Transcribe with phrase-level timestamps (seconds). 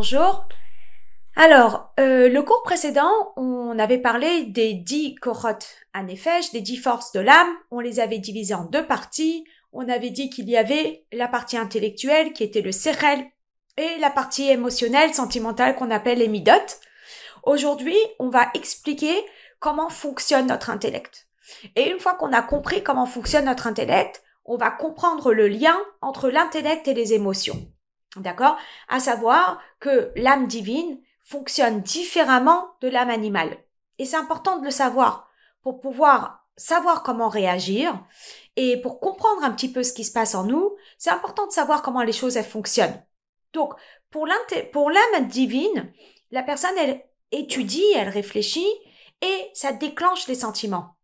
[0.00, 0.48] bonjour.
[1.36, 7.12] Alors, euh, le cours précédent, on avait parlé des dix koroth anefesh, des dix forces
[7.12, 7.54] de l'âme.
[7.70, 9.44] On les avait divisées en deux parties.
[9.74, 13.26] On avait dit qu'il y avait la partie intellectuelle qui était le sérel
[13.76, 16.78] et la partie émotionnelle, sentimentale qu'on appelle les midot.
[17.42, 19.14] Aujourd'hui, on va expliquer
[19.58, 21.28] comment fonctionne notre intellect.
[21.76, 25.78] Et une fois qu'on a compris comment fonctionne notre intellect, on va comprendre le lien
[26.00, 27.70] entre l'intellect et les émotions.
[28.16, 28.56] D'accord?
[28.88, 33.56] À savoir que l'âme divine fonctionne différemment de l'âme animale.
[33.98, 35.30] Et c'est important de le savoir
[35.62, 37.98] pour pouvoir savoir comment réagir
[38.56, 41.52] et pour comprendre un petit peu ce qui se passe en nous, c'est important de
[41.52, 43.02] savoir comment les choses elles fonctionnent.
[43.52, 43.74] Donc,
[44.10, 45.92] pour l'âme divine,
[46.30, 48.68] la personne elle étudie, elle réfléchit
[49.22, 50.96] et ça déclenche les sentiments.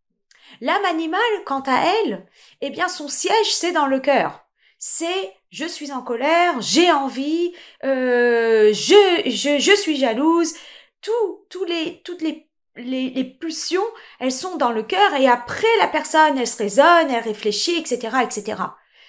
[0.60, 2.26] L'âme animale, quant à elle,
[2.60, 4.45] eh bien son siège c'est dans le cœur.
[4.78, 7.54] C'est je suis en colère, j'ai envie,
[7.84, 10.54] euh, je, je, je suis jalouse.
[11.00, 13.84] Tout, tous les, toutes les, les, les pulsions,
[14.18, 18.18] elles sont dans le cœur et après la personne, elle se raisonne, elle réfléchit, etc.,
[18.22, 18.62] etc.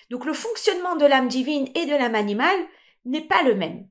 [0.10, 2.60] Donc le fonctionnement de l'âme divine et de l'âme animale
[3.06, 3.88] n'est pas le même.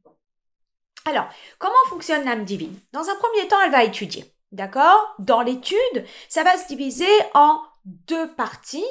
[1.05, 1.27] Alors,
[1.59, 2.79] comment fonctionne l'âme divine?
[2.93, 4.25] Dans un premier temps, elle va étudier.
[4.53, 5.15] D'accord?
[5.19, 8.87] Dans l'étude, ça va se diviser en deux parties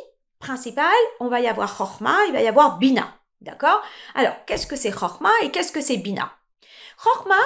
[0.45, 1.05] principales.
[1.19, 3.13] On va y avoir Chorma, il va y avoir Bina.
[3.41, 3.81] D'accord?
[4.13, 6.31] Alors, qu'est-ce que c'est Chorma et qu'est-ce que c'est Bina?
[7.03, 7.41] Chorma,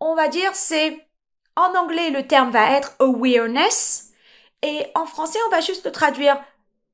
[0.00, 1.08] on va dire, c'est,
[1.56, 4.10] en anglais, le terme va être awareness,
[4.62, 6.38] et en français, on va juste traduire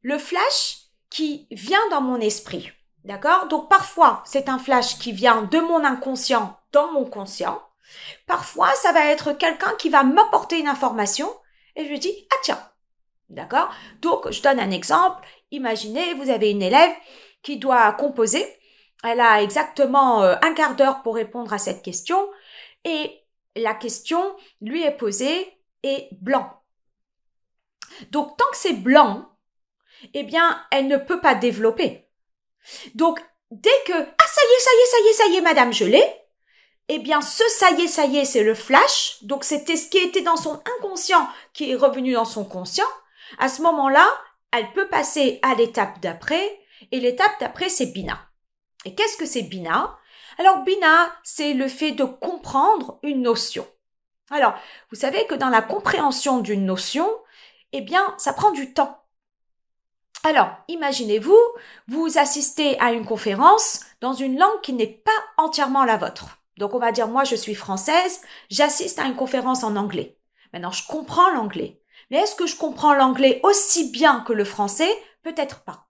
[0.03, 0.79] le flash
[1.11, 2.71] qui vient dans mon esprit.
[3.05, 3.47] D'accord?
[3.49, 7.63] Donc, parfois, c'est un flash qui vient de mon inconscient dans mon conscient.
[8.27, 11.33] Parfois, ça va être quelqu'un qui va m'apporter une information
[11.77, 12.59] et je dis, ah tiens,
[13.29, 13.71] d'accord?
[14.01, 15.27] Donc, je donne un exemple.
[15.51, 16.95] Imaginez, vous avez une élève
[17.43, 18.45] qui doit composer.
[19.05, 22.19] Elle a exactement euh, un quart d'heure pour répondre à cette question
[22.85, 23.23] et
[23.55, 26.51] la question lui est posée est blanc.
[28.11, 29.29] Donc tant que c'est blanc,
[30.15, 32.09] eh bien, elle ne peut pas développer.
[32.95, 33.21] Donc
[33.51, 35.41] dès que ah ça y est, ça y est, ça y est, ça y est,
[35.41, 36.05] madame, je l'ai.
[36.89, 39.19] Eh bien, ce ça y est, ça y est, c'est le flash.
[39.23, 42.87] Donc c'était ce qui était dans son inconscient qui est revenu dans son conscient.
[43.39, 44.07] À ce moment-là,
[44.53, 46.61] elle peut passer à l'étape d'après
[46.93, 48.19] et l'étape d'après, c'est Bina.
[48.85, 49.99] Et qu'est-ce que c'est Bina?
[50.39, 53.67] Alors Bina, c'est le fait de comprendre une notion.
[54.31, 54.55] Alors,
[54.91, 57.09] vous savez que dans la compréhension d'une notion,
[57.73, 59.03] eh bien, ça prend du temps.
[60.25, 61.39] Alors, imaginez-vous,
[61.87, 66.39] vous assistez à une conférence dans une langue qui n'est pas entièrement la vôtre.
[66.57, 70.19] Donc, on va dire, moi, je suis française, j'assiste à une conférence en anglais.
[70.53, 71.81] Maintenant, je comprends l'anglais.
[72.11, 74.91] Mais est-ce que je comprends l'anglais aussi bien que le français?
[75.23, 75.87] Peut-être pas.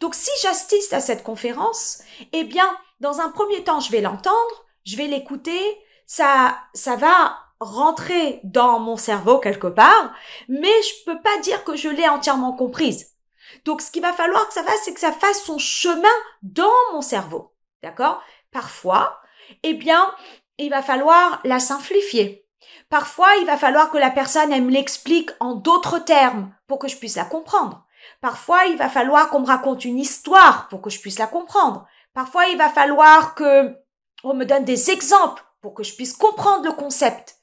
[0.00, 2.02] Donc si j'assiste à cette conférence,
[2.32, 2.68] eh bien,
[3.00, 5.60] dans un premier temps, je vais l'entendre, je vais l'écouter,
[6.06, 10.14] ça, ça va rentrer dans mon cerveau quelque part,
[10.48, 13.14] mais je peux pas dire que je l'ai entièrement comprise.
[13.64, 16.08] Donc, ce qu'il va falloir que ça fasse, c'est que ça fasse son chemin
[16.42, 17.54] dans mon cerveau.
[17.82, 18.22] D'accord?
[18.50, 19.20] Parfois,
[19.62, 20.14] eh bien,
[20.58, 22.43] il va falloir la simplifier.
[22.90, 26.88] Parfois, il va falloir que la personne, elle me l'explique en d'autres termes pour que
[26.88, 27.84] je puisse la comprendre.
[28.20, 31.86] Parfois, il va falloir qu'on me raconte une histoire pour que je puisse la comprendre.
[32.12, 33.76] Parfois, il va falloir que
[34.22, 37.36] on me donne des exemples pour que je puisse comprendre le concept.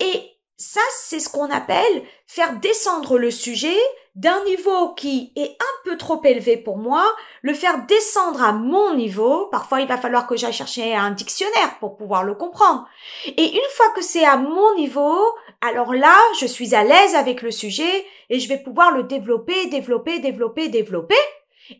[0.00, 0.33] Et
[0.74, 3.78] ça, c'est ce qu'on appelle faire descendre le sujet
[4.16, 7.06] d'un niveau qui est un peu trop élevé pour moi,
[7.42, 9.46] le faire descendre à mon niveau.
[9.52, 12.88] Parfois, il va falloir que j'aille chercher un dictionnaire pour pouvoir le comprendre.
[13.36, 15.16] Et une fois que c'est à mon niveau,
[15.60, 19.66] alors là, je suis à l'aise avec le sujet et je vais pouvoir le développer,
[19.66, 21.14] développer, développer, développer.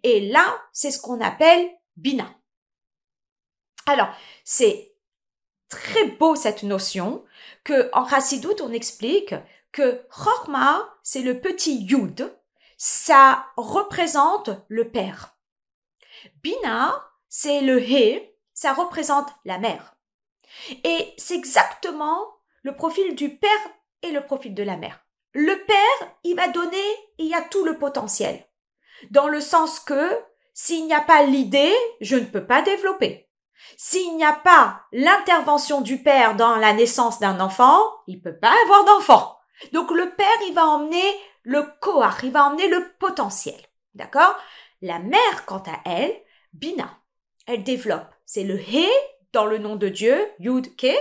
[0.04, 2.32] Et là, c'est ce qu'on appelle Bina.
[3.86, 4.10] Alors,
[4.44, 4.93] c'est
[5.74, 7.24] très beau cette notion
[7.64, 9.34] que en Chassidout on explique
[9.72, 12.32] que Chorma, c'est le petit Yud,
[12.76, 15.36] ça représente le père.
[16.42, 19.96] Bina, c'est le He, ça représente la mère.
[20.84, 22.24] Et c'est exactement
[22.62, 23.50] le profil du père
[24.02, 25.04] et le profil de la mère.
[25.32, 26.76] Le père, il va donner,
[27.18, 28.46] il y a tout le potentiel.
[29.10, 30.20] Dans le sens que,
[30.52, 33.23] s'il n'y a pas l'idée, je ne peux pas développer.
[33.76, 38.52] S'il n'y a pas l'intervention du père dans la naissance d'un enfant, il peut pas
[38.64, 39.38] avoir d'enfant.
[39.72, 43.60] Donc le père, il va emmener le koach, il va emmener le potentiel.
[43.94, 44.36] D'accord?
[44.82, 46.14] La mère, quant à elle,
[46.52, 46.90] Bina,
[47.46, 48.08] elle développe.
[48.26, 48.88] C'est le He
[49.32, 50.94] dans le nom de Dieu, Yud Ke,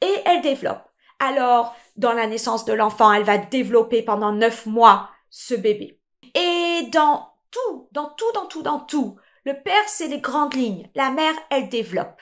[0.00, 0.82] et elle développe.
[1.18, 6.00] Alors, dans la naissance de l'enfant, elle va développer pendant neuf mois ce bébé.
[6.34, 10.90] Et dans tout, dans tout, dans tout, dans tout, le père, c'est les grandes lignes.
[10.94, 12.20] La mère, elle développe.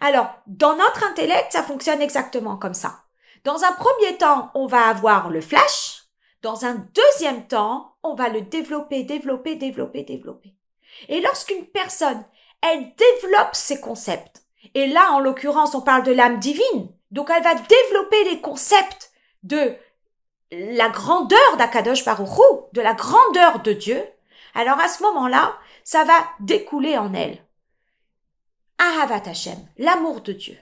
[0.00, 3.00] Alors, dans notre intellect, ça fonctionne exactement comme ça.
[3.44, 6.02] Dans un premier temps, on va avoir le flash.
[6.42, 10.54] Dans un deuxième temps, on va le développer, développer, développer, développer.
[11.08, 12.24] Et lorsqu'une personne,
[12.62, 14.42] elle développe ses concepts,
[14.74, 19.12] et là, en l'occurrence, on parle de l'âme divine, donc elle va développer les concepts
[19.42, 19.74] de
[20.50, 22.28] la grandeur d'Akadosh Baruch
[22.72, 24.02] de la grandeur de Dieu,
[24.54, 25.56] alors à ce moment-là,
[25.86, 27.38] ça va découler en elle.
[28.76, 30.58] Ahavat Hashem, l'amour de Dieu.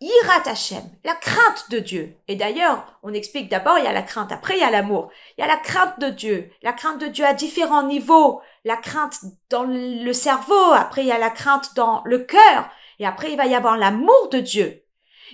[0.00, 2.16] Irat Hashem, la crainte de Dieu.
[2.28, 5.10] Et d'ailleurs, on explique d'abord, il y a la crainte, après il y a l'amour.
[5.36, 6.52] Il y a la crainte de Dieu.
[6.62, 8.40] La crainte de Dieu à différents niveaux.
[8.64, 9.18] La crainte
[9.50, 12.70] dans le cerveau, après il y a la crainte dans le cœur,
[13.00, 14.84] et après il va y avoir l'amour de Dieu.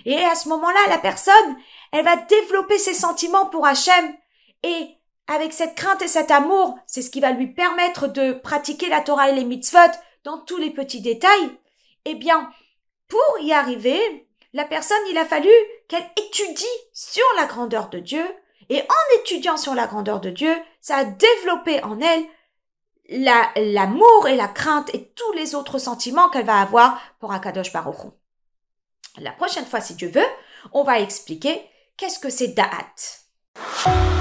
[0.05, 1.57] Et à ce moment-là, la personne,
[1.91, 4.15] elle va développer ses sentiments pour Hachem,
[4.63, 4.96] et
[5.27, 9.01] avec cette crainte et cet amour, c'est ce qui va lui permettre de pratiquer la
[9.01, 9.79] Torah et les mitzvot
[10.23, 11.57] dans tous les petits détails.
[12.05, 12.49] Eh bien,
[13.07, 15.49] pour y arriver, la personne, il a fallu
[15.87, 18.25] qu'elle étudie sur la grandeur de Dieu,
[18.69, 22.25] et en étudiant sur la grandeur de Dieu, ça a développé en elle
[23.09, 28.11] l'amour et la crainte et tous les autres sentiments qu'elle va avoir pour Akadosh Baruch
[29.17, 30.27] La prochaine fois, si Dieu veut,
[30.73, 31.61] on va expliquer
[31.95, 34.16] qu'est-ce que c'est Da'at.